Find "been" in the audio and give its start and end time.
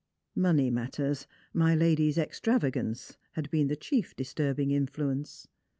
3.51-3.67